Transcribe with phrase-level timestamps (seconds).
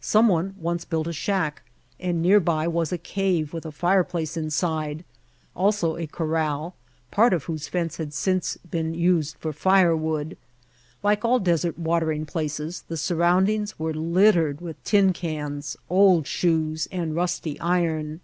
[0.00, 1.60] Some one once built a shack,
[2.00, 5.04] and nearby was a cave with a fireplace inside,
[5.54, 6.74] also a corral,
[7.10, 10.38] part of whose fence had since been used for firewood.
[11.02, 16.88] Like all desert watering places the surround ings were littered with tin cans, old shoes
[16.90, 18.20] and rusty iron.